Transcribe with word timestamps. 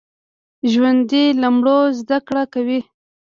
ژوندي 0.71 1.25
له 1.41 1.47
مړو 1.57 1.79
زده 1.99 2.17
کړه 2.27 2.43
کوي 2.53 2.79